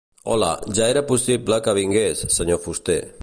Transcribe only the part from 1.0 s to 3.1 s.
possible que vingués, senyor fuster.